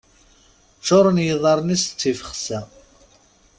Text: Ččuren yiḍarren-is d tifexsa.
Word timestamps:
Ččuren 0.77 1.23
yiḍarren-is 1.25 1.83
d 1.87 1.95
tifexsa. 1.99 2.59